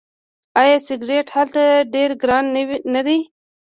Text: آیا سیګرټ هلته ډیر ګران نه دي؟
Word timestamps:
آیا 0.61 0.77
سیګرټ 0.87 1.27
هلته 1.35 1.61
ډیر 1.93 2.09
ګران 2.21 2.45
نه 2.93 3.01
دي؟ 3.07 3.19